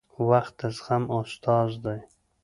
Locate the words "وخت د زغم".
0.29-1.03